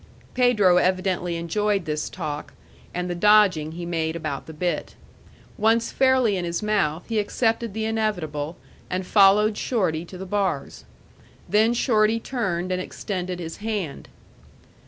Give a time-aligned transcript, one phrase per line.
[0.33, 2.53] Pedro evidently enjoyed this talk,
[2.91, 4.95] and the dodging he made about the bit.
[5.59, 8.57] Once fairly in his mouth, he accepted the inevitable,
[8.89, 10.85] and followed Shorty to the bars.
[11.47, 14.07] Then Shorty turned and extended his hand.